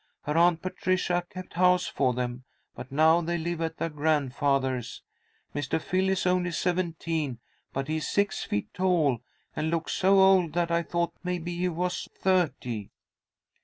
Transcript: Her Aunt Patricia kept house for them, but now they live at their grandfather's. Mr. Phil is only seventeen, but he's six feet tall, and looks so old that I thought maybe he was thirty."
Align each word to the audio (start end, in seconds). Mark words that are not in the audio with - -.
Her 0.23 0.35
Aunt 0.35 0.63
Patricia 0.63 1.27
kept 1.29 1.53
house 1.53 1.85
for 1.85 2.15
them, 2.15 2.43
but 2.73 2.91
now 2.91 3.21
they 3.21 3.37
live 3.37 3.61
at 3.61 3.77
their 3.77 3.87
grandfather's. 3.89 5.03
Mr. 5.53 5.79
Phil 5.79 6.09
is 6.09 6.25
only 6.25 6.49
seventeen, 6.49 7.37
but 7.71 7.87
he's 7.87 8.07
six 8.07 8.43
feet 8.43 8.73
tall, 8.73 9.19
and 9.55 9.69
looks 9.69 9.91
so 9.93 10.19
old 10.19 10.53
that 10.53 10.71
I 10.71 10.81
thought 10.81 11.13
maybe 11.23 11.55
he 11.55 11.69
was 11.69 12.09
thirty." 12.15 12.89